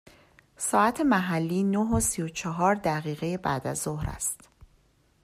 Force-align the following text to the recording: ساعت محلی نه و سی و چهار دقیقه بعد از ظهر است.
ساعت 0.57 1.01
محلی 1.01 1.63
نه 1.63 1.79
و 1.95 1.99
سی 1.99 2.21
و 2.21 2.27
چهار 2.27 2.75
دقیقه 2.75 3.37
بعد 3.37 3.67
از 3.67 3.81
ظهر 3.81 4.09
است. 4.09 4.49